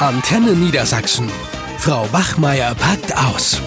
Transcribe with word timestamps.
Antenne 0.00 0.52
Niedersachsen. 0.52 1.30
Frau 1.76 2.06
Bachmeier 2.10 2.74
packt 2.74 3.14
aus. 3.14 3.60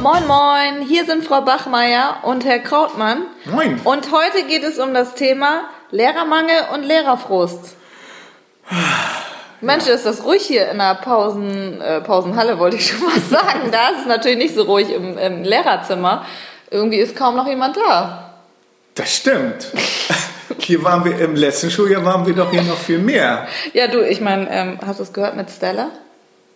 Moin, 0.00 0.26
moin, 0.26 0.88
hier 0.88 1.04
sind 1.04 1.22
Frau 1.22 1.42
Bachmeier 1.42 2.20
und 2.22 2.46
Herr 2.46 2.60
Krautmann. 2.60 3.26
Moin. 3.44 3.78
Und 3.84 4.10
heute 4.10 4.44
geht 4.44 4.64
es 4.64 4.78
um 4.78 4.94
das 4.94 5.16
Thema 5.16 5.64
Lehrermangel 5.90 6.56
und 6.72 6.82
Lehrerfrust. 6.84 7.76
Mensch, 9.60 9.86
ist 9.86 10.06
das 10.06 10.24
ruhig 10.24 10.46
hier 10.46 10.70
in 10.70 10.78
der 10.78 10.94
Pausen, 10.94 11.78
äh, 11.82 12.00
Pausenhalle, 12.00 12.58
wollte 12.58 12.76
ich 12.76 12.86
schon 12.86 13.04
mal 13.04 13.20
sagen. 13.30 13.70
Da 13.70 13.90
ist 13.90 14.00
es 14.00 14.06
natürlich 14.06 14.38
nicht 14.38 14.54
so 14.54 14.62
ruhig 14.62 14.90
im, 14.90 15.18
im 15.18 15.44
Lehrerzimmer. 15.44 16.24
Irgendwie 16.70 17.00
ist 17.00 17.14
kaum 17.14 17.36
noch 17.36 17.46
jemand 17.46 17.76
da. 17.76 18.32
Das 18.94 19.14
stimmt. 19.14 19.66
Hier 20.70 20.84
waren 20.84 21.04
wir 21.04 21.18
im 21.18 21.34
letzten 21.34 21.68
Schuljahr 21.68 22.04
waren 22.04 22.24
wir 22.26 22.34
doch 22.34 22.52
hier 22.52 22.62
noch 22.62 22.76
viel 22.78 22.98
mehr. 23.00 23.48
Ja, 23.72 23.88
du, 23.88 24.06
ich 24.06 24.20
meine, 24.20 24.46
ähm, 24.52 24.78
hast 24.86 25.00
du 25.00 25.02
es 25.02 25.12
gehört 25.12 25.36
mit 25.36 25.50
Stella? 25.50 25.88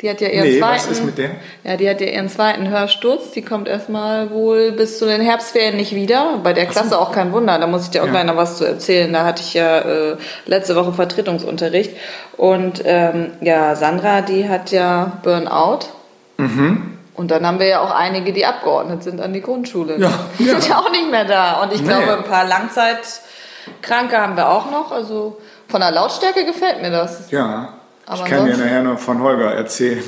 Die 0.00 0.08
hat 0.08 0.20
ja 0.20 0.28
ihren 0.28 0.44
Nee, 0.46 0.58
zweiten. 0.60 0.74
was 0.76 0.86
ist 0.86 1.04
mit 1.04 1.18
der? 1.18 1.30
Ja, 1.64 1.76
die 1.76 1.88
hat 1.90 2.00
ja 2.00 2.06
ihren 2.06 2.28
zweiten 2.28 2.68
Hörsturz. 2.68 3.32
Die 3.32 3.42
kommt 3.42 3.66
erstmal 3.66 4.30
wohl 4.30 4.70
bis 4.70 5.00
zu 5.00 5.06
den 5.06 5.20
Herbstferien 5.20 5.76
nicht 5.76 5.96
wieder. 5.96 6.38
Bei 6.44 6.52
der 6.52 6.66
Klasse 6.66 6.96
auch 6.96 7.10
kein 7.10 7.32
Wunder. 7.32 7.58
Da 7.58 7.66
muss 7.66 7.84
ich 7.84 7.90
dir 7.90 8.02
auch 8.02 8.06
Ja. 8.06 8.12
gleich 8.12 8.24
noch 8.24 8.36
was 8.36 8.56
zu 8.58 8.64
erzählen. 8.64 9.12
Da 9.12 9.24
hatte 9.24 9.42
ich 9.42 9.54
ja 9.54 9.78
äh, 9.80 10.16
letzte 10.46 10.76
Woche 10.76 10.92
Vertretungsunterricht. 10.92 11.96
Und 12.36 12.82
ähm, 12.84 13.32
ja, 13.40 13.74
Sandra, 13.74 14.20
die 14.20 14.48
hat 14.48 14.70
ja 14.70 15.18
Burnout. 15.24 15.80
Mhm. 16.36 16.98
Und 17.14 17.30
dann 17.30 17.46
haben 17.46 17.58
wir 17.60 17.66
ja 17.68 17.80
auch 17.80 17.92
einige, 17.92 18.32
die 18.32 18.44
abgeordnet 18.46 19.02
sind 19.04 19.20
an 19.20 19.32
die 19.32 19.40
Grundschule. 19.40 19.96
Ja, 19.98 20.12
Die 20.38 20.44
sind 20.44 20.68
ja 20.68 20.78
auch 20.78 20.90
nicht 20.90 21.10
mehr 21.10 21.24
da. 21.24 21.62
Und 21.62 21.72
ich 21.72 21.80
Nee. 21.80 21.88
glaube, 21.88 22.16
ein 22.18 22.24
paar 22.24 22.44
Langzeitkranke 23.66 24.16
haben 24.16 24.36
wir 24.36 24.48
auch 24.48 24.70
noch. 24.70 24.92
Also 24.92 25.38
von 25.68 25.80
der 25.80 25.90
Lautstärke 25.90 26.44
gefällt 26.44 26.82
mir 26.82 26.90
das. 26.90 27.30
Ja. 27.30 27.74
Aber 28.06 28.24
ich 28.24 28.30
kann 28.30 28.44
dir 28.44 28.56
nachher 28.56 28.82
noch 28.82 28.98
von 28.98 29.22
Holger 29.22 29.54
erzählen. 29.54 30.02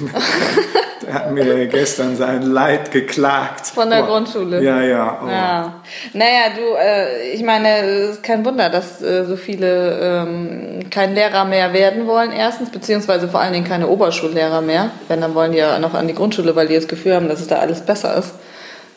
der 1.06 1.14
hat 1.14 1.32
mir 1.32 1.66
gestern 1.66 2.14
sein 2.14 2.42
Leid 2.42 2.90
geklagt. 2.90 3.68
Von 3.68 3.88
der 3.88 4.00
Boah. 4.00 4.08
Grundschule. 4.08 4.62
Ja, 4.62 4.82
ja. 4.82 5.18
Oh. 5.24 5.28
Ja. 5.28 5.74
Naja, 6.12 6.50
du, 6.54 6.76
äh, 6.78 7.30
ich 7.30 7.42
meine, 7.42 7.78
es 7.78 8.10
ist 8.16 8.22
kein 8.22 8.44
Wunder, 8.44 8.68
dass 8.68 9.00
äh, 9.00 9.24
so 9.24 9.36
viele 9.36 9.98
ähm, 10.02 10.90
kein 10.90 11.14
Lehrer 11.14 11.46
mehr 11.46 11.72
werden 11.72 12.06
wollen, 12.06 12.32
erstens, 12.32 12.68
beziehungsweise 12.68 13.28
vor 13.28 13.40
allen 13.40 13.54
Dingen 13.54 13.66
keine 13.66 13.88
Oberschullehrer 13.88 14.60
mehr. 14.60 14.90
Wenn, 15.08 15.22
dann 15.22 15.34
wollen 15.34 15.52
die 15.52 15.58
ja 15.58 15.78
noch 15.78 15.94
an 15.94 16.06
die 16.06 16.14
Grundschule, 16.14 16.54
weil 16.54 16.68
die 16.68 16.74
das 16.74 16.88
Gefühl 16.88 17.14
haben, 17.14 17.28
dass 17.30 17.40
es 17.40 17.46
da 17.46 17.56
alles 17.56 17.80
besser 17.80 18.14
ist. 18.14 18.34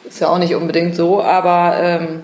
Ist 0.05 0.19
ja 0.19 0.27
auch 0.27 0.39
nicht 0.39 0.55
unbedingt 0.55 0.95
so, 0.95 1.23
aber 1.23 1.77
ähm, 1.79 2.23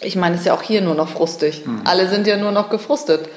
ich 0.00 0.16
meine, 0.16 0.34
es 0.34 0.42
ist 0.42 0.46
ja 0.46 0.54
auch 0.54 0.62
hier 0.62 0.80
nur 0.80 0.94
noch 0.94 1.08
frustig. 1.08 1.64
Alle 1.84 2.08
sind 2.08 2.26
ja 2.26 2.36
nur 2.36 2.52
noch 2.52 2.70
gefrustet. 2.70 3.28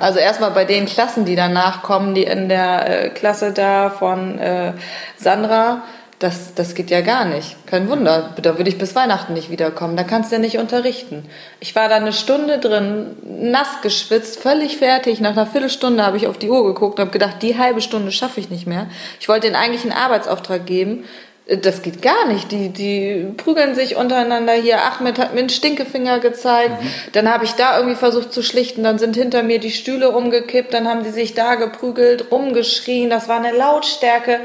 Also 0.00 0.18
erstmal 0.18 0.50
bei 0.50 0.64
den 0.64 0.86
Klassen, 0.86 1.24
die 1.24 1.36
danach 1.36 1.82
kommen, 1.82 2.14
die 2.14 2.24
in 2.24 2.48
der 2.48 3.04
äh, 3.04 3.08
Klasse 3.08 3.52
da 3.52 3.88
von 3.88 4.38
äh, 4.38 4.72
Sandra, 5.16 5.82
das, 6.18 6.54
das 6.54 6.74
geht 6.74 6.90
ja 6.90 7.00
gar 7.00 7.24
nicht. 7.24 7.56
Kein 7.66 7.88
Wunder. 7.88 8.34
Da 8.42 8.58
würde 8.58 8.68
ich 8.68 8.76
bis 8.76 8.96
Weihnachten 8.96 9.34
nicht 9.34 9.50
wiederkommen. 9.50 9.96
Da 9.96 10.02
kannst 10.02 10.30
du 10.30 10.36
ja 10.36 10.40
nicht 10.40 10.58
unterrichten. 10.58 11.24
Ich 11.60 11.76
war 11.76 11.88
da 11.88 11.94
eine 11.94 12.12
Stunde 12.12 12.58
drin, 12.58 13.16
nass 13.22 13.80
geschwitzt, 13.82 14.40
völlig 14.40 14.78
fertig. 14.78 15.20
Nach 15.20 15.30
einer 15.30 15.46
Viertelstunde 15.46 16.04
habe 16.04 16.16
ich 16.16 16.26
auf 16.26 16.36
die 16.36 16.50
Uhr 16.50 16.64
geguckt 16.64 16.98
und 16.98 17.02
habe 17.02 17.12
gedacht, 17.12 17.36
die 17.42 17.56
halbe 17.56 17.80
Stunde 17.80 18.10
schaffe 18.10 18.40
ich 18.40 18.50
nicht 18.50 18.66
mehr. 18.66 18.88
Ich 19.20 19.28
wollte 19.28 19.46
denen 19.46 19.56
eigentlich 19.56 19.84
einen 19.84 19.92
Arbeitsauftrag 19.92 20.66
geben. 20.66 21.04
Das 21.48 21.80
geht 21.80 22.02
gar 22.02 22.26
nicht. 22.26 22.52
Die, 22.52 22.68
die 22.68 23.32
prügeln 23.38 23.74
sich 23.74 23.96
untereinander 23.96 24.52
hier. 24.52 24.82
Ahmed 24.82 25.18
hat 25.18 25.32
mir 25.32 25.40
einen 25.40 25.48
Stinkefinger 25.48 26.20
gezeigt. 26.20 26.74
Dann 27.12 27.32
habe 27.32 27.46
ich 27.46 27.52
da 27.52 27.78
irgendwie 27.78 27.96
versucht 27.96 28.34
zu 28.34 28.42
schlichten. 28.42 28.82
Dann 28.82 28.98
sind 28.98 29.16
hinter 29.16 29.42
mir 29.42 29.58
die 29.58 29.70
Stühle 29.70 30.10
umgekippt. 30.10 30.74
Dann 30.74 30.86
haben 30.86 31.04
die 31.04 31.10
sich 31.10 31.32
da 31.32 31.54
geprügelt, 31.54 32.30
rumgeschrien. 32.30 33.08
Das 33.08 33.28
war 33.28 33.38
eine 33.38 33.56
Lautstärke. 33.56 34.40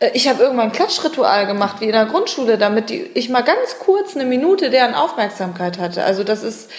Äh, 0.00 0.10
Ich 0.14 0.26
habe 0.28 0.42
irgendwann 0.42 0.70
ein 0.70 0.72
Klatschritual 0.72 1.46
gemacht, 1.46 1.76
wie 1.80 1.86
in 1.86 1.92
der 1.92 2.06
Grundschule, 2.06 2.58
damit 2.58 2.90
die, 2.90 3.08
ich 3.14 3.28
mal 3.28 3.42
ganz 3.42 3.78
kurz 3.78 4.16
eine 4.16 4.24
Minute 4.24 4.68
deren 4.70 4.94
Aufmerksamkeit 4.94 5.78
hatte. 5.78 6.02
Also 6.02 6.24
das 6.24 6.42
ist, 6.42 6.70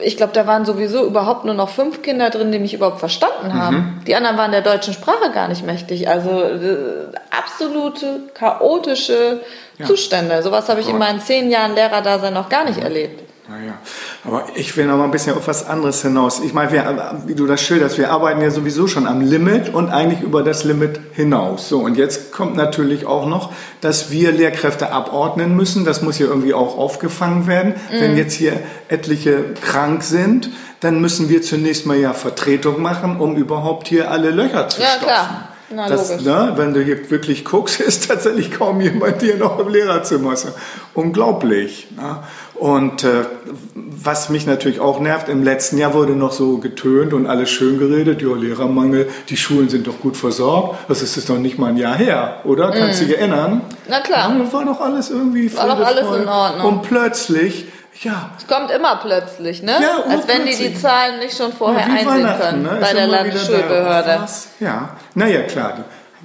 ich 0.00 0.16
glaube, 0.16 0.32
da 0.32 0.46
waren 0.46 0.64
sowieso 0.64 1.06
überhaupt 1.06 1.44
nur 1.44 1.54
noch 1.54 1.68
fünf 1.68 2.02
Kinder 2.02 2.30
drin, 2.30 2.50
die 2.50 2.58
mich 2.58 2.74
überhaupt 2.74 2.98
verstanden 2.98 3.54
haben. 3.54 4.02
Die 4.06 4.14
anderen 4.16 4.36
waren 4.36 4.50
der 4.50 4.62
deutschen 4.62 4.92
Sprache 4.92 5.30
gar 5.32 5.48
nicht 5.48 5.64
mächtig. 5.64 6.08
Also 6.08 6.42
äh, 6.42 7.12
absolute 7.30 8.22
chaotische 8.34 9.40
Zustände. 9.86 10.42
Sowas 10.42 10.68
habe 10.68 10.80
ich 10.80 10.86
in 10.86 10.92
Gott. 10.92 11.00
meinen 11.00 11.20
zehn 11.20 11.50
Jahren 11.50 11.74
Lehrerdasein 11.74 12.34
noch 12.34 12.48
gar 12.48 12.64
nicht 12.64 12.78
erlebt. 12.78 13.27
Naja, 13.50 13.78
aber 14.24 14.44
ich 14.56 14.76
will 14.76 14.84
noch 14.84 14.98
mal 14.98 15.04
ein 15.04 15.10
bisschen 15.10 15.34
auf 15.34 15.48
was 15.48 15.66
anderes 15.66 16.02
hinaus. 16.02 16.40
Ich 16.40 16.52
meine, 16.52 16.70
wir, 16.70 17.22
wie 17.24 17.34
du 17.34 17.46
das 17.46 17.62
schilderst, 17.62 17.96
wir 17.96 18.10
arbeiten 18.10 18.42
ja 18.42 18.50
sowieso 18.50 18.86
schon 18.86 19.06
am 19.06 19.22
Limit 19.22 19.72
und 19.72 19.88
eigentlich 19.88 20.20
über 20.20 20.42
das 20.42 20.64
Limit 20.64 21.00
hinaus. 21.14 21.66
So, 21.70 21.78
und 21.78 21.96
jetzt 21.96 22.30
kommt 22.30 22.56
natürlich 22.56 23.06
auch 23.06 23.24
noch, 23.24 23.50
dass 23.80 24.10
wir 24.10 24.32
Lehrkräfte 24.32 24.92
abordnen 24.92 25.56
müssen. 25.56 25.86
Das 25.86 26.02
muss 26.02 26.18
ja 26.18 26.26
irgendwie 26.26 26.52
auch 26.52 26.76
aufgefangen 26.76 27.46
werden. 27.46 27.72
Wenn 27.90 28.18
jetzt 28.18 28.34
hier 28.34 28.52
etliche 28.88 29.54
krank 29.62 30.02
sind, 30.02 30.50
dann 30.80 31.00
müssen 31.00 31.30
wir 31.30 31.40
zunächst 31.40 31.86
mal 31.86 31.96
ja 31.96 32.12
Vertretung 32.12 32.82
machen, 32.82 33.18
um 33.18 33.34
überhaupt 33.34 33.88
hier 33.88 34.10
alle 34.10 34.30
Löcher 34.30 34.68
zu 34.68 34.82
Ja, 34.82 34.88
stopfen. 34.88 35.06
klar. 35.06 35.48
Na, 35.70 35.86
das, 35.86 36.22
ne, 36.22 36.54
wenn 36.56 36.72
du 36.72 36.82
hier 36.82 37.10
wirklich 37.10 37.44
guckst, 37.44 37.80
ist 37.86 38.08
tatsächlich 38.08 38.50
kaum 38.50 38.80
jemand 38.80 39.20
hier 39.20 39.36
noch 39.36 39.58
im 39.58 39.68
Lehrerzimmer. 39.68 40.32
Ja 40.34 40.52
unglaublich. 40.98 41.88
Ne? 41.96 42.18
Und 42.58 43.04
äh, 43.04 43.24
was 43.74 44.28
mich 44.30 44.46
natürlich 44.46 44.80
auch 44.80 44.98
nervt, 45.00 45.28
im 45.28 45.44
letzten 45.44 45.78
Jahr 45.78 45.94
wurde 45.94 46.12
noch 46.14 46.32
so 46.32 46.58
getönt 46.58 47.12
und 47.12 47.26
alles 47.26 47.50
schön 47.50 47.78
geredet, 47.78 48.20
ja, 48.20 48.34
Lehrermangel, 48.34 49.08
die 49.28 49.36
Schulen 49.36 49.68
sind 49.68 49.86
doch 49.86 50.00
gut 50.00 50.16
versorgt. 50.16 50.76
Das 50.88 51.02
ist 51.02 51.14
jetzt 51.16 51.28
noch 51.28 51.38
nicht 51.38 51.58
mal 51.58 51.68
ein 51.68 51.76
Jahr 51.76 51.94
her, 51.96 52.40
oder? 52.44 52.70
Kannst 52.72 53.00
du 53.00 53.04
dich 53.06 53.16
erinnern? 53.16 53.58
Mm. 53.58 53.62
Na 53.88 54.00
klar. 54.00 54.34
Ja, 54.36 54.52
war 54.52 54.64
doch 54.64 54.80
alles 54.80 55.10
irgendwie 55.10 55.54
War 55.56 55.66
doch 55.76 55.86
alles 55.86 56.06
in 56.20 56.28
Ordnung. 56.28 56.66
Und 56.66 56.82
plötzlich, 56.82 57.66
ja, 58.02 58.30
Es 58.38 58.46
kommt 58.46 58.70
immer 58.72 58.96
plötzlich, 58.96 59.62
ne? 59.62 59.76
Ja, 59.80 60.12
Als 60.12 60.26
wenn 60.26 60.44
die 60.46 60.54
die. 60.56 60.74
Zahlen 60.74 61.18
nicht 61.20 61.36
schon 61.36 61.52
vorher 61.52 61.86
Ja, 61.86 61.94
einsehen 61.94 62.28
können 62.40 62.62
ne? 62.62 62.78
bei 62.80 62.92
der 62.92 63.06
Landesschulbehörde. 63.06 64.08
da. 64.08 64.22
Was? 64.22 64.48
Ja, 64.58 64.90
naja, 65.14 65.42
klar, 65.42 65.74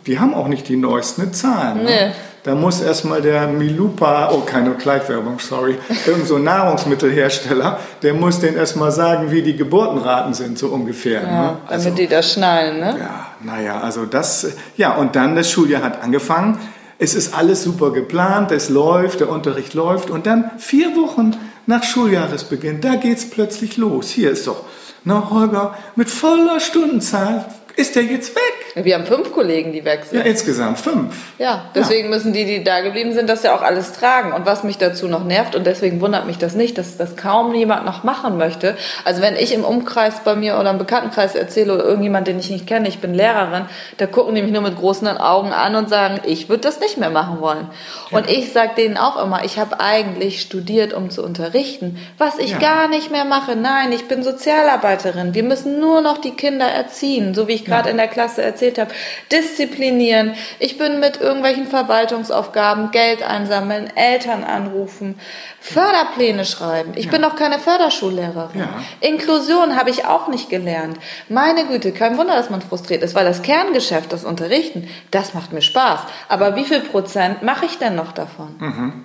die, 0.05 0.11
die 0.11 0.19
haben 0.19 0.33
auch 0.33 0.47
nicht 0.47 0.67
die 0.67 0.77
neuesten 0.77 1.31
Zahlen. 1.33 1.83
Nee. 1.83 2.07
Ne? 2.07 2.13
Da 2.43 2.55
muss 2.55 2.81
erstmal 2.81 3.21
der 3.21 3.47
Milupa, 3.47 4.29
oh, 4.33 4.41
keine 4.41 4.71
Kleidwerbung, 4.71 5.39
sorry, 5.39 5.77
irgend 6.05 6.27
so 6.27 6.37
Nahrungsmittelhersteller, 6.37 7.79
der 8.01 8.13
muss 8.13 8.39
denen 8.39 8.57
erstmal 8.57 8.91
sagen, 8.91 9.31
wie 9.31 9.41
die 9.41 9.55
Geburtenraten 9.55 10.33
sind, 10.33 10.59
so 10.59 10.67
ungefähr. 10.67 11.21
Ja, 11.21 11.29
ne? 11.29 11.57
damit 11.67 11.69
Also, 11.69 11.89
die 11.91 12.07
das 12.07 12.33
schnallen, 12.33 12.81
ne? 12.81 12.97
ja, 12.99 13.27
naja, 13.41 13.79
also 13.79 14.05
das, 14.05 14.47
ja, 14.75 14.93
und 14.95 15.15
dann 15.15 15.37
das 15.37 15.49
Schuljahr 15.49 15.81
hat 15.81 16.03
angefangen. 16.03 16.59
Es 16.99 17.15
ist 17.15 17.33
alles 17.33 17.63
super 17.63 17.91
geplant, 17.91 18.51
es 18.51 18.67
läuft, 18.67 19.21
der 19.21 19.29
Unterricht 19.29 19.73
läuft 19.73 20.09
und 20.09 20.25
dann 20.25 20.51
vier 20.57 20.97
Wochen 20.97 21.37
nach 21.65 21.83
Schuljahresbeginn, 21.83 22.81
da 22.81 22.95
geht's 22.95 23.29
plötzlich 23.29 23.77
los. 23.77 24.09
Hier 24.09 24.31
ist 24.31 24.47
doch, 24.47 24.63
na 25.05 25.29
Holger, 25.29 25.77
mit 25.95 26.09
voller 26.09 26.59
Stundenzahl 26.59 27.45
ist 27.75 27.95
der 27.95 28.03
jetzt 28.03 28.35
weg. 28.35 28.83
Wir 28.85 28.95
haben 28.95 29.05
fünf 29.05 29.31
Kollegen, 29.31 29.71
die 29.71 29.85
weg 29.85 30.01
Ja, 30.11 30.17
sind. 30.19 30.25
insgesamt 30.27 30.79
fünf. 30.79 31.15
Ja, 31.39 31.65
deswegen 31.75 32.09
müssen 32.09 32.33
die, 32.33 32.45
die 32.45 32.63
da 32.63 32.81
geblieben 32.81 33.13
sind, 33.13 33.29
das 33.29 33.43
ja 33.43 33.55
auch 33.55 33.61
alles 33.61 33.93
tragen. 33.93 34.31
Und 34.33 34.45
was 34.45 34.63
mich 34.63 34.77
dazu 34.77 35.07
noch 35.07 35.23
nervt, 35.23 35.55
und 35.55 35.65
deswegen 35.65 36.01
wundert 36.01 36.25
mich 36.25 36.37
das 36.37 36.55
nicht, 36.55 36.77
dass 36.77 36.97
das 36.97 37.15
kaum 37.15 37.53
jemand 37.53 37.85
noch 37.85 38.03
machen 38.03 38.37
möchte. 38.37 38.75
Also 39.05 39.21
wenn 39.21 39.35
ich 39.35 39.53
im 39.53 39.63
Umkreis 39.63 40.21
bei 40.23 40.35
mir 40.35 40.57
oder 40.59 40.71
im 40.71 40.77
Bekanntenkreis 40.77 41.35
erzähle 41.35 41.73
oder 41.75 41.83
irgendjemand, 41.85 42.27
den 42.27 42.39
ich 42.39 42.49
nicht 42.49 42.65
kenne, 42.67 42.87
ich 42.87 42.99
bin 42.99 43.13
Lehrerin, 43.13 43.65
da 43.97 44.07
gucken 44.07 44.35
die 44.35 44.41
mich 44.41 44.51
nur 44.51 44.61
mit 44.63 44.75
großen 44.77 45.07
Augen 45.07 45.51
an 45.51 45.75
und 45.75 45.89
sagen, 45.89 46.19
ich 46.25 46.49
würde 46.49 46.61
das 46.61 46.79
nicht 46.79 46.97
mehr 46.97 47.09
machen 47.11 47.41
wollen. 47.41 47.69
Und 48.11 48.29
ich 48.29 48.51
sage 48.53 48.71
denen 48.77 48.97
auch 48.97 49.23
immer, 49.23 49.43
ich 49.45 49.57
habe 49.59 49.79
eigentlich 49.79 50.41
studiert, 50.41 50.93
um 50.93 51.09
zu 51.09 51.23
unterrichten, 51.23 51.97
was 52.17 52.37
ich 52.39 52.51
Ja. 52.51 52.57
gar 52.59 52.87
nicht 52.87 53.11
mehr 53.11 53.25
mache. 53.25 53.55
Nein, 53.55 53.91
ich 53.91 54.07
bin 54.07 54.23
Sozialarbeiterin. 54.23 55.33
Wir 55.33 55.43
müssen 55.43 55.79
nur 55.79 56.01
noch 56.01 56.17
die 56.19 56.31
Kinder 56.31 56.65
erziehen, 56.67 57.33
so 57.33 57.47
wie 57.47 57.53
ich 57.53 57.62
gerade 57.65 57.89
in 57.89 57.97
der 57.97 58.07
Klasse 58.07 58.41
erzählt 58.41 58.77
habe. 58.79 58.91
Disziplinieren. 59.31 60.35
Ich 60.59 60.77
bin 60.77 60.99
mit 60.99 61.19
irgendwelchen 61.19 61.67
Verwaltungsaufgaben, 61.67 62.91
Geld 62.91 63.23
einsammeln, 63.23 63.91
Eltern 63.95 64.43
anrufen, 64.43 65.19
Förderpläne 65.59 66.45
schreiben. 66.45 66.93
Ich 66.95 67.09
bin 67.09 67.21
doch 67.21 67.35
keine 67.35 67.59
Förderschullehrerin. 67.59 68.59
Ja. 68.59 68.69
Inklusion 68.99 69.75
habe 69.75 69.89
ich 69.89 70.05
auch 70.05 70.27
nicht 70.27 70.49
gelernt. 70.49 70.97
Meine 71.29 71.65
Güte, 71.65 71.91
kein 71.91 72.17
Wunder, 72.17 72.35
dass 72.35 72.49
man 72.49 72.61
frustriert 72.61 73.03
ist, 73.03 73.15
weil 73.15 73.25
das 73.25 73.41
Kerngeschäft, 73.41 74.11
das 74.11 74.25
Unterrichten, 74.25 74.89
das 75.11 75.33
macht 75.33 75.53
mir 75.53 75.61
Spaß. 75.61 76.01
Aber 76.27 76.55
wie 76.55 76.65
viel 76.65 76.81
Prozent 76.81 77.43
mache 77.43 77.65
ich 77.65 77.77
denn 77.77 77.95
noch 77.95 78.11
davon? 78.11 79.03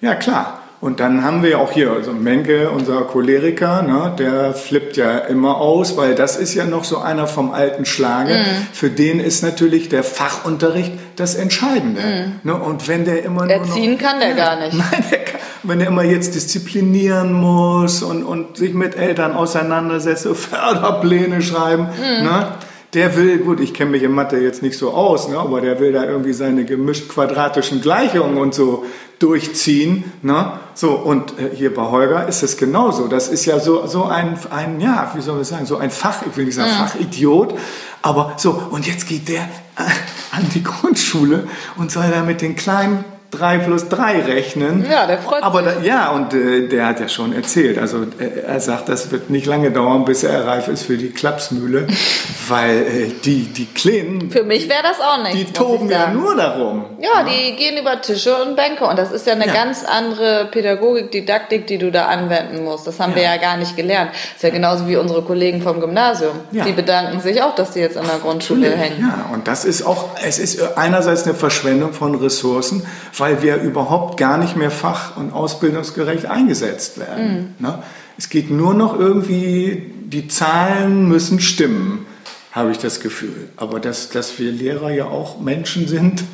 Ja, 0.00 0.14
klar. 0.14 0.60
Und 0.80 1.00
dann 1.00 1.24
haben 1.24 1.42
wir 1.42 1.58
auch 1.58 1.72
hier, 1.72 1.90
also 1.90 2.12
Menke, 2.12 2.70
unser 2.70 3.02
Choleriker, 3.02 3.82
ne, 3.82 4.14
der 4.18 4.52
flippt 4.52 4.98
ja 4.98 5.18
immer 5.18 5.56
aus, 5.56 5.96
weil 5.96 6.14
das 6.14 6.36
ist 6.36 6.54
ja 6.54 6.66
noch 6.66 6.84
so 6.84 6.98
einer 6.98 7.26
vom 7.26 7.50
alten 7.52 7.86
Schlage. 7.86 8.38
Für 8.72 8.90
den 8.90 9.18
ist 9.18 9.42
natürlich 9.42 9.88
der 9.88 10.04
Fachunterricht 10.04 10.92
das 11.16 11.34
Entscheidende. 11.34 12.32
Ne, 12.42 12.54
und 12.54 12.88
wenn 12.88 13.06
der 13.06 13.24
immer 13.24 13.46
nur 13.46 13.50
Erziehen 13.50 13.94
noch, 13.94 14.00
kann 14.00 14.20
der 14.20 14.34
gar 14.34 14.60
nicht. 14.60 14.74
Nein, 14.76 15.04
der 15.10 15.18
kann, 15.24 15.40
wenn 15.62 15.80
er 15.80 15.86
immer 15.88 16.04
jetzt 16.04 16.34
disziplinieren 16.34 17.32
muss 17.32 18.02
und, 18.02 18.22
und 18.22 18.58
sich 18.58 18.74
mit 18.74 18.96
Eltern 18.96 19.32
auseinandersetzt, 19.32 20.28
Förderpläne 20.34 21.40
schreiben, 21.40 21.88
ne, 22.22 22.48
der 22.94 23.16
will, 23.16 23.38
gut, 23.38 23.60
ich 23.60 23.74
kenne 23.74 23.90
mich 23.90 24.02
in 24.02 24.12
Mathe 24.12 24.38
jetzt 24.38 24.62
nicht 24.62 24.78
so 24.78 24.92
aus, 24.92 25.28
ne, 25.28 25.38
aber 25.38 25.60
der 25.60 25.80
will 25.80 25.92
da 25.92 26.04
irgendwie 26.04 26.32
seine 26.32 26.64
gemischt 26.64 27.08
quadratischen 27.08 27.80
Gleichungen 27.80 28.38
und 28.38 28.54
so 28.54 28.84
durchziehen. 29.18 30.12
Ne? 30.22 30.52
So, 30.74 30.92
und 30.92 31.38
äh, 31.38 31.54
hier 31.54 31.74
bei 31.74 31.82
Holger 31.82 32.28
ist 32.28 32.42
es 32.42 32.56
genauso. 32.56 33.08
Das 33.08 33.28
ist 33.28 33.46
ja 33.46 33.58
so, 33.58 33.86
so 33.86 34.04
ein, 34.04 34.38
ein, 34.50 34.80
ja, 34.80 35.10
wie 35.14 35.20
soll 35.20 35.40
ich 35.40 35.48
sagen, 35.48 35.66
so 35.66 35.78
ein 35.78 35.90
Fach, 35.90 36.22
ich 36.28 36.36
will 36.36 36.44
nicht 36.44 36.54
sagen 36.54 36.70
Mhm. 36.70 36.88
Fachidiot, 36.88 37.54
aber 38.02 38.34
so, 38.36 38.50
und 38.70 38.86
jetzt 38.86 39.08
geht 39.08 39.28
der 39.28 39.42
äh, 39.42 39.90
an 40.32 40.46
die 40.54 40.62
Grundschule 40.62 41.48
und 41.76 41.90
soll 41.90 42.10
da 42.10 42.22
mit 42.22 42.40
den 42.40 42.56
kleinen 42.56 43.04
3 43.32 43.58
plus 43.58 43.88
3 43.88 44.22
rechnen. 44.22 44.86
Ja, 44.90 45.06
der 45.06 45.18
freut 45.18 45.42
aber 45.42 45.62
sich. 45.64 45.72
Da, 45.80 45.82
ja, 45.82 46.10
und 46.10 46.32
äh, 46.32 46.68
der 46.68 46.86
hat 46.86 47.00
ja 47.00 47.08
schon 47.08 47.32
erzählt, 47.34 47.78
also 47.78 48.04
äh, 48.18 48.40
er 48.46 48.60
sagt, 48.60 48.88
das 48.88 49.10
wird 49.10 49.30
nicht 49.30 49.46
lange 49.46 49.70
dauern, 49.70 50.04
bis 50.04 50.22
er 50.22 50.46
reif 50.46 50.68
ist 50.68 50.84
für 50.84 50.96
die 50.96 51.10
Klapsmühle, 51.10 51.86
weil 52.48 52.76
äh, 52.82 53.10
die, 53.24 53.44
die 53.44 53.66
Kleinen, 53.66 54.30
Für 54.30 54.44
mich 54.44 54.68
wäre 54.68 54.82
das 54.82 55.00
auch 55.00 55.22
nicht. 55.24 55.34
die 55.34 55.52
toben 55.52 55.90
ja 55.90 56.10
nur 56.10 56.36
darum. 56.36 56.84
Ja, 57.00 57.24
die 57.24 57.56
gehen 57.56 57.76
über 57.76 58.00
Tische 58.00 58.34
und 58.42 58.54
Bänke 58.56 58.84
und 58.86 58.98
das 58.98 59.10
ist 59.12 59.26
ja 59.26 59.32
eine 59.34 59.46
Ja. 59.46 59.52
ganz 59.54 59.84
andere 59.84 60.48
Pädagogik, 60.50 61.10
Didaktik, 61.10 61.66
die 61.66 61.78
du 61.78 61.90
da 61.90 62.06
anwenden 62.06 62.64
musst. 62.64 62.86
Das 62.86 63.00
haben 63.00 63.14
wir 63.14 63.22
ja 63.22 63.36
gar 63.38 63.56
nicht 63.56 63.76
gelernt. 63.76 64.10
Das 64.12 64.36
ist 64.36 64.42
ja 64.42 64.50
genauso 64.50 64.86
wie 64.88 64.96
unsere 64.96 65.22
Kollegen 65.22 65.62
vom 65.62 65.80
Gymnasium. 65.80 66.32
Ja. 66.52 66.64
Die 66.64 66.72
bedanken 66.72 67.20
sich 67.20 67.42
auch, 67.42 67.54
dass 67.54 67.74
sie 67.74 67.80
jetzt 67.80 67.96
an 67.96 68.06
der 68.06 68.18
Grundschule 68.18 68.70
hängen. 68.70 69.00
Ja, 69.00 69.30
und 69.34 69.46
das 69.48 69.64
ist 69.64 69.84
auch, 69.84 70.10
es 70.24 70.38
ist 70.38 70.76
einerseits 70.78 71.24
eine 71.24 71.34
Verschwendung 71.34 71.92
von 71.92 72.14
Ressourcen, 72.14 72.86
weil 73.16 73.42
wir 73.42 73.56
überhaupt 73.56 74.18
gar 74.18 74.38
nicht 74.38 74.56
mehr 74.56 74.70
fach- 74.70 75.16
und 75.16 75.32
ausbildungsgerecht 75.32 76.26
eingesetzt 76.26 76.98
werden. 76.98 77.54
Mhm. 77.58 77.66
Ne? 77.66 77.82
Es 78.18 78.28
geht 78.28 78.50
nur 78.50 78.74
noch 78.74 78.98
irgendwie, 78.98 79.92
die 80.04 80.28
Zahlen 80.28 81.08
müssen 81.08 81.40
stimmen, 81.40 82.06
habe 82.52 82.70
ich 82.70 82.78
das 82.78 83.00
Gefühl. 83.00 83.50
Aber 83.56 83.80
dass, 83.80 84.08
dass 84.08 84.38
wir 84.38 84.50
Lehrer 84.50 84.90
ja 84.90 85.06
auch 85.06 85.40
Menschen 85.40 85.88
sind, 85.88 86.24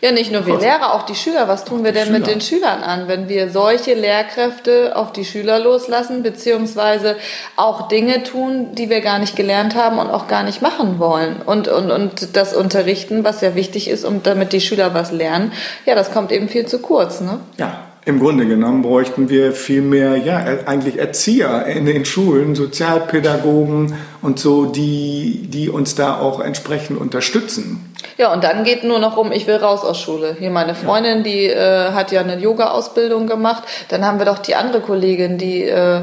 Ja, 0.00 0.12
nicht 0.12 0.32
nur 0.32 0.46
wir 0.46 0.58
Lehrer, 0.58 0.94
auch 0.94 1.02
die 1.02 1.14
Schüler. 1.14 1.48
Was 1.48 1.64
tun 1.64 1.84
wir 1.84 1.92
denn 1.92 2.12
mit 2.12 2.24
Schüler. 2.24 2.34
den 2.34 2.40
Schülern 2.40 2.82
an, 2.82 3.08
wenn 3.08 3.28
wir 3.28 3.50
solche 3.50 3.94
Lehrkräfte 3.94 4.96
auf 4.96 5.12
die 5.12 5.24
Schüler 5.24 5.58
loslassen, 5.58 6.22
beziehungsweise 6.22 7.16
auch 7.56 7.88
Dinge 7.88 8.22
tun, 8.22 8.74
die 8.74 8.90
wir 8.90 9.00
gar 9.00 9.18
nicht 9.18 9.36
gelernt 9.36 9.74
haben 9.74 9.98
und 9.98 10.10
auch 10.10 10.28
gar 10.28 10.42
nicht 10.42 10.62
machen 10.62 10.98
wollen? 10.98 11.36
Und, 11.44 11.68
und, 11.68 11.90
und 11.90 12.36
das 12.36 12.54
Unterrichten, 12.54 13.24
was 13.24 13.40
ja 13.40 13.54
wichtig 13.54 13.88
ist, 13.88 14.04
um 14.04 14.22
damit 14.22 14.52
die 14.52 14.60
Schüler 14.60 14.94
was 14.94 15.12
lernen, 15.12 15.52
ja, 15.86 15.94
das 15.94 16.12
kommt 16.12 16.32
eben 16.32 16.48
viel 16.48 16.66
zu 16.66 16.80
kurz, 16.80 17.20
ne? 17.20 17.40
Ja, 17.58 17.91
im 18.04 18.18
Grunde 18.18 18.46
genommen 18.46 18.82
bräuchten 18.82 19.28
wir 19.28 19.52
viel 19.52 19.80
mehr, 19.80 20.16
ja, 20.16 20.44
äh, 20.44 20.58
eigentlich 20.66 20.98
Erzieher 20.98 21.66
in 21.66 21.86
den 21.86 22.04
Schulen, 22.04 22.54
Sozialpädagogen 22.54 23.94
und 24.22 24.40
so, 24.40 24.66
die, 24.66 25.46
die 25.48 25.68
uns 25.68 25.94
da 25.94 26.18
auch 26.18 26.40
entsprechend 26.40 27.00
unterstützen. 27.00 27.94
Ja, 28.18 28.32
und 28.32 28.42
dann 28.42 28.64
geht 28.64 28.82
nur 28.82 28.98
noch 28.98 29.16
um, 29.16 29.30
ich 29.30 29.46
will 29.46 29.56
raus 29.56 29.84
aus 29.84 30.00
Schule. 30.00 30.36
Hier 30.38 30.50
meine 30.50 30.74
Freundin, 30.74 31.22
die 31.22 31.46
äh, 31.46 31.92
hat 31.92 32.10
ja 32.10 32.20
eine 32.20 32.38
Yoga-Ausbildung 32.38 33.26
gemacht. 33.26 33.62
Dann 33.88 34.04
haben 34.04 34.18
wir 34.18 34.26
doch 34.26 34.38
die 34.38 34.56
andere 34.56 34.80
Kollegin, 34.82 35.38
die 35.38 35.62
äh, 35.62 36.00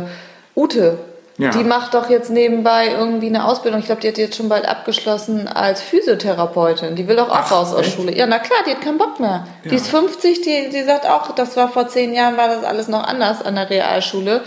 Ute. 0.55 0.97
Ja. 1.39 1.51
Die 1.51 1.63
macht 1.63 1.93
doch 1.93 2.09
jetzt 2.09 2.29
nebenbei 2.29 2.89
irgendwie 2.91 3.27
eine 3.27 3.45
Ausbildung. 3.45 3.79
Ich 3.79 3.85
glaube, 3.85 4.01
die 4.01 4.09
hat 4.09 4.17
jetzt 4.17 4.35
schon 4.35 4.49
bald 4.49 4.67
abgeschlossen 4.67 5.47
als 5.47 5.81
Physiotherapeutin. 5.81 6.97
Die 6.97 7.07
will 7.07 7.15
doch 7.15 7.29
auch 7.29 7.43
Ach, 7.45 7.51
raus 7.51 7.73
aus 7.73 7.87
echt? 7.87 7.95
Schule. 7.95 8.13
Ja, 8.13 8.27
na 8.27 8.39
klar, 8.39 8.59
die 8.67 8.71
hat 8.71 8.81
keinen 8.81 8.97
Bock 8.97 9.21
mehr. 9.21 9.47
Die 9.63 9.73
ist 9.73 9.87
50, 9.87 10.41
die, 10.41 10.69
die 10.69 10.83
sagt 10.83 11.05
auch, 11.07 11.33
das 11.33 11.55
war 11.55 11.69
vor 11.69 11.87
zehn 11.87 12.13
Jahren, 12.13 12.35
war 12.35 12.49
das 12.49 12.65
alles 12.65 12.89
noch 12.89 13.07
anders 13.07 13.41
an 13.41 13.55
der 13.55 13.69
Realschule. 13.69 14.41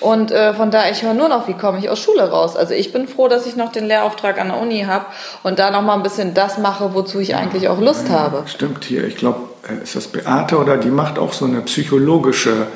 Und 0.00 0.32
äh, 0.32 0.54
von 0.54 0.70
daher, 0.70 0.90
ich 0.90 1.02
höre 1.02 1.12
nur 1.12 1.28
noch, 1.28 1.46
wie 1.46 1.52
komme 1.52 1.78
ich 1.78 1.90
aus 1.90 1.98
Schule 1.98 2.30
raus. 2.30 2.56
Also 2.56 2.72
ich 2.72 2.90
bin 2.90 3.06
froh, 3.06 3.28
dass 3.28 3.44
ich 3.44 3.56
noch 3.56 3.70
den 3.70 3.84
Lehrauftrag 3.84 4.40
an 4.40 4.48
der 4.48 4.58
Uni 4.58 4.84
habe 4.88 5.04
und 5.42 5.58
da 5.58 5.70
noch 5.70 5.82
mal 5.82 5.92
ein 5.92 6.02
bisschen 6.02 6.32
das 6.32 6.56
mache, 6.56 6.94
wozu 6.94 7.20
ich 7.20 7.36
eigentlich 7.36 7.68
auch 7.68 7.78
Lust 7.78 8.08
habe. 8.08 8.44
Stimmt 8.46 8.84
hier, 8.84 9.04
ich 9.04 9.16
glaube, 9.16 9.40
ist 9.82 9.94
das 9.94 10.08
Beate 10.08 10.56
oder 10.56 10.78
die 10.78 10.88
macht 10.88 11.18
auch 11.18 11.34
so 11.34 11.44
eine 11.44 11.60
psychologische 11.60 12.68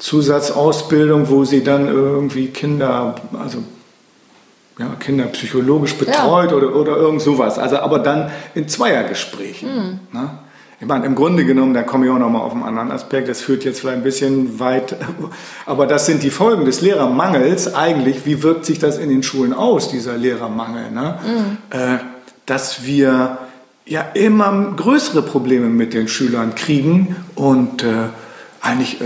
Zusatzausbildung, 0.00 1.28
wo 1.28 1.44
sie 1.44 1.62
dann 1.62 1.86
irgendwie 1.86 2.48
Kinder, 2.48 3.14
also 3.38 3.58
ja, 4.78 4.88
Kinder 4.98 5.26
psychologisch 5.26 5.94
betreut 5.94 6.52
oder, 6.52 6.74
oder 6.74 6.96
irgend 6.96 7.20
sowas. 7.20 7.58
Also 7.58 7.78
aber 7.78 7.98
dann 7.98 8.30
in 8.54 8.66
Zweiergesprächen. 8.66 10.00
Ne? 10.12 10.30
Ich 10.80 10.86
meine, 10.86 11.04
im 11.04 11.14
Grunde 11.14 11.44
genommen, 11.44 11.74
da 11.74 11.82
komme 11.82 12.06
ich 12.06 12.10
auch 12.10 12.18
noch 12.18 12.30
mal 12.30 12.40
auf 12.40 12.54
einen 12.54 12.62
anderen 12.62 12.90
Aspekt, 12.90 13.28
das 13.28 13.42
führt 13.42 13.64
jetzt 13.64 13.80
vielleicht 13.80 13.98
ein 13.98 14.02
bisschen 14.02 14.58
weit, 14.58 14.96
aber 15.66 15.86
das 15.86 16.06
sind 16.06 16.22
die 16.22 16.30
Folgen 16.30 16.64
des 16.64 16.80
Lehrermangels 16.80 17.74
eigentlich. 17.74 18.24
Wie 18.24 18.42
wirkt 18.42 18.64
sich 18.64 18.78
das 18.78 18.96
in 18.96 19.10
den 19.10 19.22
Schulen 19.22 19.52
aus, 19.52 19.90
dieser 19.90 20.16
Lehrermangel? 20.16 20.90
Ne? 20.90 21.18
Äh, 21.68 21.98
dass 22.46 22.86
wir 22.86 23.36
ja 23.84 24.00
immer 24.14 24.72
größere 24.74 25.20
Probleme 25.20 25.66
mit 25.66 25.92
den 25.92 26.08
Schülern 26.08 26.54
kriegen 26.54 27.16
und 27.34 27.82
äh, 27.82 28.08
eigentlich, 28.62 29.02
äh, 29.02 29.04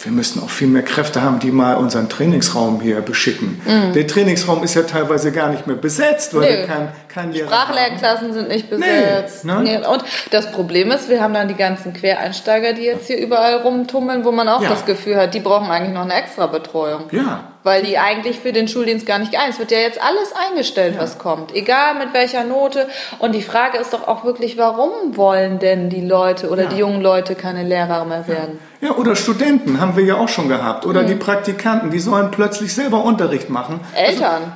wir 0.00 0.12
müssten 0.12 0.38
auch 0.40 0.50
viel 0.50 0.68
mehr 0.68 0.82
Kräfte 0.82 1.22
haben, 1.22 1.40
die 1.40 1.50
mal 1.50 1.74
unseren 1.74 2.08
Trainingsraum 2.08 2.80
hier 2.80 3.00
beschicken. 3.00 3.60
Der 3.94 4.06
Trainingsraum 4.06 4.62
ist 4.62 4.74
ja 4.74 4.82
teilweise 4.82 5.32
gar 5.32 5.50
nicht 5.50 5.66
mehr 5.66 5.74
besetzt, 5.76 6.34
weil 6.34 6.42
Mhm. 6.42 6.46
Nö. 6.54 6.58
wir 6.60 6.66
kein, 6.66 6.88
kein 7.08 7.32
Lehrer 7.32 7.50
haben. 7.50 7.72
Sprachlehrklassen 7.74 8.32
sind 8.32 8.48
nicht 8.48 8.70
besetzt. 8.70 9.44
ne? 9.44 9.60
Nee. 9.62 9.76
Und 9.78 10.04
das 10.30 10.50
Problem 10.52 10.90
ist, 10.90 11.08
wir 11.08 11.20
haben 11.22 11.34
dann 11.34 11.48
die 11.48 11.54
ganzen 11.54 11.92
Quereinsteiger, 11.92 12.72
die 12.72 12.82
jetzt 12.82 13.06
hier 13.06 13.18
überall 13.18 13.56
rumtummeln, 13.56 14.24
wo 14.24 14.32
man 14.32 14.48
auch 14.48 14.62
Ja. 14.62 14.68
das 14.70 14.84
Gefühl 14.84 15.16
hat, 15.16 15.34
die 15.34 15.40
brauchen 15.40 15.70
eigentlich 15.70 15.94
noch 15.94 16.02
eine 16.02 16.14
extra 16.14 16.46
Betreuung. 16.46 17.04
Ja, 17.12 17.44
Weil 17.64 17.82
die 17.82 17.98
eigentlich 17.98 18.38
für 18.38 18.52
den 18.52 18.66
Schuldienst 18.68 19.04
gar 19.04 19.18
nicht 19.18 19.32
geeint. 19.32 19.50
Es 19.50 19.58
wird 19.58 19.70
ja 19.72 19.78
jetzt 19.78 20.00
alles 20.02 20.32
eingestellt, 20.48 20.94
was 20.98 21.18
kommt. 21.18 21.54
Egal 21.54 21.96
mit 21.96 22.14
welcher 22.14 22.44
Note. 22.44 22.86
Und 23.18 23.34
die 23.34 23.42
Frage 23.42 23.78
ist 23.78 23.92
doch 23.92 24.06
auch 24.08 24.24
wirklich, 24.24 24.56
warum 24.56 25.16
wollen 25.16 25.58
denn 25.58 25.90
die 25.90 26.00
Leute 26.00 26.48
oder 26.48 26.62
Ja. 26.62 26.68
die 26.70 26.76
jungen 26.76 27.02
Leute 27.02 27.34
keine 27.34 27.64
Lehrer 27.64 28.04
mehr 28.06 28.26
werden? 28.28 28.58
Ja, 28.80 28.92
oder 28.92 29.16
Studenten 29.16 29.80
haben 29.80 29.96
wir 29.96 30.04
ja 30.04 30.14
auch 30.14 30.28
schon 30.28 30.48
gehabt. 30.48 30.86
Oder 30.86 31.02
Mhm. 31.02 31.06
die 31.08 31.14
Praktikanten, 31.16 31.90
die 31.90 31.98
sollen 31.98 32.30
plötzlich 32.30 32.72
selber 32.74 33.04
Unterricht 33.04 33.50
machen. 33.50 33.80
Eltern. 33.94 34.52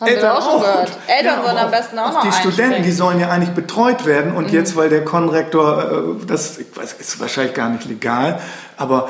Haben 0.00 0.10
wir 0.12 0.38
auch 0.38 0.50
schon 0.50 0.60
gehört. 0.60 0.92
Eltern 1.08 1.38
Ja, 1.38 1.44
sollen 1.44 1.58
am 1.58 1.70
besten 1.70 1.98
auch 1.98 2.08
auch 2.10 2.24
noch 2.24 2.30
Die 2.30 2.32
Studenten, 2.32 2.82
die 2.82 2.92
sollen 2.92 3.18
ja 3.18 3.30
eigentlich 3.30 3.50
betreut 3.50 4.06
werden. 4.06 4.32
Mhm. 4.32 4.36
Und 4.36 4.52
jetzt, 4.52 4.76
weil 4.76 4.88
der 4.88 5.04
Konrektor, 5.04 6.16
äh, 6.20 6.26
das 6.26 6.58
weiß, 6.74 6.94
ist 6.94 7.20
wahrscheinlich 7.20 7.54
gar 7.54 7.68
nicht 7.68 7.84
legal, 7.86 8.40
aber 8.76 9.08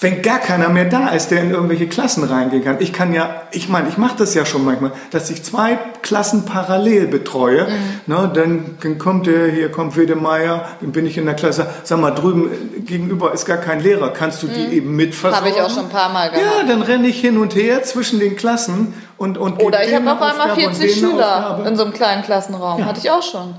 wenn 0.00 0.20
gar 0.20 0.38
keiner 0.38 0.68
mehr 0.68 0.84
da 0.84 1.08
ist, 1.08 1.30
der 1.30 1.40
in 1.40 1.50
irgendwelche 1.52 1.86
Klassen 1.86 2.24
reingehen 2.24 2.62
kann. 2.62 2.76
Ich 2.80 2.92
kann 2.92 3.14
ja, 3.14 3.42
ich 3.50 3.70
meine, 3.70 3.88
ich 3.88 3.96
mache 3.96 4.16
das 4.18 4.34
ja 4.34 4.44
schon 4.44 4.62
manchmal, 4.62 4.92
dass 5.10 5.30
ich 5.30 5.42
zwei 5.42 5.78
Klassen 6.02 6.44
parallel 6.44 7.06
betreue. 7.06 7.64
Mhm. 7.64 8.00
Ne, 8.06 8.30
dann, 8.34 8.76
dann 8.82 8.98
kommt 8.98 9.26
der, 9.26 9.50
hier 9.50 9.70
kommt 9.70 9.96
Wedemeyer, 9.96 10.68
dann 10.80 10.92
bin 10.92 11.06
ich 11.06 11.16
in 11.16 11.24
der 11.24 11.34
Klasse, 11.34 11.66
sag 11.82 11.98
mal, 11.98 12.10
drüben 12.10 12.50
äh, 12.52 12.80
gegenüber 12.80 13.32
ist 13.32 13.46
gar 13.46 13.56
kein 13.56 13.80
Lehrer, 13.80 14.12
kannst 14.12 14.42
du 14.42 14.48
die 14.48 14.76
eben 14.76 14.94
mitversorgen? 14.94 15.48
Mhm. 15.48 15.54
Habe 15.54 15.58
ich 15.58 15.64
auch 15.64 15.74
schon 15.74 15.86
ein 15.86 15.90
paar 15.90 16.12
Mal 16.12 16.30
gehabt. 16.30 16.44
Ja, 16.44 16.68
dann 16.68 16.82
renne 16.82 17.08
ich 17.08 17.18
hin 17.18 17.38
und 17.38 17.54
her 17.54 17.82
zwischen 17.82 18.20
den 18.20 18.36
Klassen 18.36 18.92
und 19.18 19.38
und 19.38 19.62
Oder 19.62 19.84
ich 19.84 19.94
habe 19.94 20.04
auf 20.12 20.20
einmal 20.20 20.50
Aufgabe 20.50 20.66
und 20.68 20.74
40 20.76 20.94
denen 21.00 21.04
eine 21.12 21.22
Schüler 21.22 21.64
in 21.66 21.76
so 21.76 21.84
einem 21.84 21.92
kleinen 21.92 22.22
Klassenraum. 22.22 22.80
Ja. 22.80 22.86
Hatte 22.86 23.00
ich 23.00 23.10
auch 23.10 23.22
schon. 23.22 23.54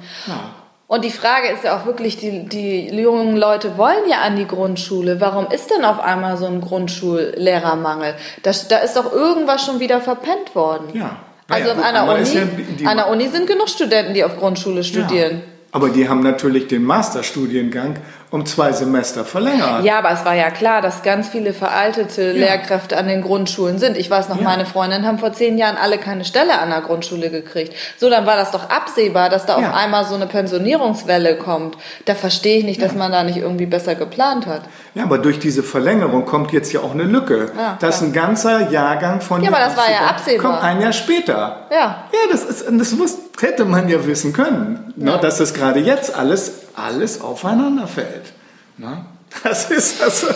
Und 0.87 1.03
die 1.03 1.11
Frage 1.11 1.49
ist 1.49 1.63
ja 1.65 1.77
auch 1.77 1.85
wirklich, 1.85 2.15
die, 2.17 2.45
die 2.47 2.87
jungen 2.95 3.35
Leute 3.35 3.77
wollen 3.77 4.07
ja 4.09 4.19
an 4.21 4.37
die 4.37 4.47
Grundschule. 4.47 5.19
Warum 5.19 5.47
ist 5.51 5.69
denn 5.69 5.83
auf 5.83 5.99
einmal 5.99 6.37
so 6.37 6.45
ein 6.45 6.61
Grundschullehrermangel? 6.61 8.15
Das, 8.43 8.67
da 8.67 8.77
ist 8.77 8.95
doch 8.95 9.11
irgendwas 9.11 9.65
schon 9.65 9.79
wieder 9.79 9.99
verpennt 9.99 10.55
worden. 10.55 10.87
Ja. 10.93 11.17
Also 11.49 11.73
gut, 11.73 11.83
an, 11.83 11.95
einmal 11.95 12.19
Uni, 12.19 12.29
ja 12.29 12.41
die- 12.79 12.85
an 12.85 12.97
der 12.97 13.09
Uni 13.09 13.27
sind 13.27 13.47
genug 13.47 13.69
Studenten, 13.69 14.13
die 14.13 14.23
auf 14.23 14.37
Grundschule 14.37 14.83
studieren. 14.83 15.41
Aber 15.71 15.89
die 15.89 16.07
haben 16.07 16.21
natürlich 16.21 16.67
den 16.67 16.83
Masterstudiengang 16.83 17.97
um 18.29 18.46
zwei 18.46 18.74
Semester 18.74 19.24
verlängert. 19.24 19.84
Ja, 19.86 20.00
aber 20.00 20.12
es 20.12 20.25
war 20.25 20.34
ja 20.36 20.50
klar, 20.50 20.81
dass 20.81 21.01
ganz 21.01 21.29
viele 21.29 21.53
veraltete 21.53 22.34
Lehrkräfte 22.34 22.98
an 22.98 23.07
den 23.07 23.22
Grundschulen 23.22 23.79
sind. 23.79 23.96
Ich 23.96 24.10
weiß 24.10 24.27
noch, 24.27 24.38
Ja. 24.38 24.43
meine 24.43 24.65
Freundinnen 24.65 25.07
haben 25.07 25.17
vor 25.17 25.31
zehn 25.31 25.57
Jahren 25.57 25.77
alle 25.81 25.98
keine 25.98 26.25
Stelle 26.25 26.60
an 26.60 26.69
der 26.69 26.81
Grundschule 26.81 27.29
gekriegt. 27.29 27.74
So, 27.98 28.10
dann 28.10 28.25
war 28.25 28.36
das 28.36 28.51
doch 28.51 28.69
absehbar, 28.69 29.29
dass 29.29 29.46
da 29.46 29.57
Ja. 29.60 29.69
auf 29.69 29.75
einmal 29.75 30.03
so 30.05 30.15
eine 30.15 30.27
Pensionierungswelle 30.27 31.38
kommt. 31.38 31.77
Da 32.05 32.15
verstehe 32.15 32.57
ich 32.60 32.65
nicht, 32.65 32.81
dass 32.81 32.96
man 32.96 33.12
da 33.13 33.24
nicht 33.24 33.38
irgendwie 33.38 33.65
besser 33.65 33.96
geplant 33.96 34.46
hat. 34.46 34.62
Ja, 34.93 35.03
aber 35.03 35.19
durch 35.19 35.39
diese 35.39 35.63
Verlängerung 35.63 36.25
kommt 36.25 36.51
jetzt 36.51 36.74
ja 36.74 36.81
auch 36.81 36.91
eine 36.91 37.03
Lücke. 37.03 37.51
Ja, 37.57 37.77
dass 37.79 38.01
ein 38.01 38.12
ganzer 38.12 38.69
Jahrgang 38.72 39.22
von 39.22 39.41
Ja, 39.41 39.50
aber 39.51 39.60
das 39.60 39.77
war 39.77 39.89
ja 39.89 40.07
absehbar. 40.10 40.51
Kommt 40.51 40.63
ein 40.63 40.81
Jahr 40.81 40.91
später. 40.93 41.67
Ja. 41.72 41.77
Ja, 42.12 42.19
das, 42.31 42.43
ist, 42.43 42.65
das 42.69 42.91
muss, 42.91 43.17
hätte 43.39 43.63
man 43.63 43.88
ja 43.88 44.05
wissen 44.05 44.34
können, 44.34 44.93
ne, 44.98 45.17
dass 45.22 45.38
das 45.38 45.53
gerade 45.53 45.79
jetzt 45.79 46.13
alles, 46.13 46.66
alles 46.77 47.22
aufeinander 47.22 47.88
fällt. 47.88 48.34
Ne? 48.77 49.05
Das 49.43 49.69
ist 49.72 50.01
also, 50.01 50.27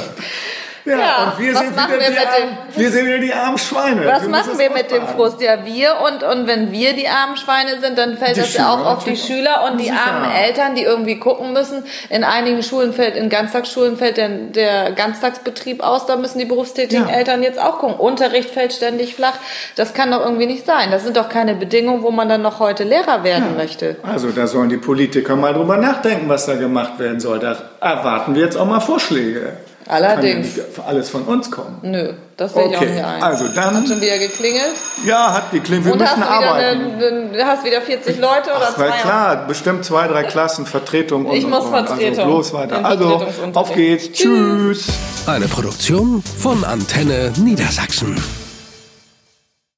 Ja, 0.85 0.97
Ja, 0.97 1.23
und 1.25 1.39
wir 1.45 1.55
sind, 1.55 1.71
wieder 1.75 1.89
wir 1.89 2.09
die 2.09 2.17
armen, 2.17 2.57
wir 2.75 2.91
sind 2.91 3.05
wieder 3.05 3.17
die 3.19 3.33
armen 3.33 3.57
Schweine. 3.57 4.05
Was 4.07 4.23
Wir 4.23 4.29
machen 4.29 4.57
wir 4.57 4.71
mit 4.71 4.89
dem. 4.89 5.07
Frust? 5.07 5.41
Ja, 5.41 5.63
wir 5.65 5.95
und, 6.07 6.23
und 6.23 6.47
wenn 6.47 6.71
wir 6.71 6.93
die 6.93 7.07
armen 7.07 7.37
Schweine 7.37 7.79
sind, 7.79 7.97
dann 7.97 8.17
fällt 8.17 8.35
Die 8.37 8.41
das 8.41 8.53
ja 8.55 8.69
auch 8.73 8.85
auf 8.85 9.03
die. 9.03 9.15
Schüler 9.15 9.69
und 9.69 9.77
die 9.79 9.85
Sicher. 9.85 9.95
armen 10.01 10.31
Eltern, 10.31 10.75
die 10.75 10.83
irgendwie 10.83 11.19
gucken 11.19 11.53
müssen. 11.53 11.83
In 12.09 12.23
einigen 12.23 12.63
Schulen 12.63 12.93
fällt, 12.93 13.15
in 13.15 13.29
Ganztagsschulen 13.29 13.97
fällt 13.97 14.17
der, 14.17 14.29
der 14.29 14.91
Ganztagsbetrieb 14.93 15.83
aus, 15.83 16.05
da 16.07 16.15
müssen 16.15 16.39
die 16.39 16.45
berufstätigen 16.45 17.07
Ja. 17.07 17.13
Eltern 17.15 17.43
jetzt 17.43 17.59
auch 17.59 17.77
gucken. 17.79 17.95
Unterricht 17.97 18.49
fällt 18.49 18.73
ständig 18.73 19.15
flach. 19.15 19.35
Das 19.75 19.93
kann 19.93 20.09
doch 20.11 20.21
irgendwie 20.23 20.47
nicht 20.47 20.65
sein. 20.65 20.89
Das 20.91 21.03
sind 21.03 21.15
doch 21.17 21.29
keine 21.29 21.53
Bedingungen, 21.55 22.01
wo 22.03 22.11
man 22.11 22.27
dann 22.29 22.41
noch 22.41 22.59
heute 22.59 22.83
Lehrer 22.83 23.23
werden 23.23 23.55
möchte. 23.57 23.97
Also 24.03 24.29
da 24.31 24.47
sollen 24.47 24.69
die 24.69 24.77
Politiker 24.77 25.35
mal 25.35 25.53
drüber 25.53 25.77
nachdenken, 25.77 26.27
was 26.29 26.45
da 26.45 26.55
gemacht 26.55 26.97
werden 26.99 27.19
soll. 27.19 27.39
Da 27.39 27.55
erwarten 27.79 28.33
wir 28.35 28.43
jetzt 28.43 28.57
auch 28.57 28.65
mal 28.65 28.79
Vorschläge. 28.79 29.53
Allerdings. 29.91 30.55
Kann 30.55 30.63
ja 30.63 30.67
nicht 30.69 30.87
alles 30.87 31.09
von 31.09 31.23
uns 31.23 31.51
kommen. 31.51 31.77
Nö, 31.81 32.13
das 32.37 32.53
sehe 32.53 32.69
ich 32.69 32.75
auch 32.77 32.81
Okay, 32.81 32.91
nicht 32.93 33.03
ein. 33.03 33.21
also 33.23 33.45
dann- 33.53 33.75
Hat 33.77 33.87
schon 33.87 34.01
wieder 34.01 34.17
geklingelt. 34.17 34.63
Ja, 35.05 35.33
hat 35.33 35.51
geklingelt. 35.51 35.85
Wir 35.85 35.93
und 35.93 36.01
hast 36.01 36.17
müssen 36.17 36.29
du, 36.31 36.37
wieder 36.39 36.49
arbeiten. 36.51 36.81
eine, 36.95 37.31
eine, 37.33 37.45
hast 37.45 37.65
wieder 37.65 37.81
40 37.81 38.17
Leute 38.19 38.49
oder 38.55 38.69
Ach, 38.73 38.79
weil 38.79 38.89
zwei? 38.91 38.97
klar, 38.99 39.47
bestimmt 39.47 39.85
zwei, 39.85 40.07
drei 40.07 40.23
Klassen 40.23 40.65
Vertretung 40.65 41.25
und 41.25 41.35
Ich 41.35 41.45
muss 41.45 41.65
und, 41.65 41.73
und. 41.73 41.87
Vertretung. 41.87 42.07
Also 42.19 42.23
bloß 42.23 42.53
weiter. 42.53 42.85
Also 42.85 43.25
auf 43.53 43.73
geht's. 43.73 44.11
Tschüss. 44.11 44.85
Eine 45.27 45.47
Produktion 45.47 46.23
von 46.39 46.63
Antenne 46.63 47.31
Niedersachsen. 47.37 48.15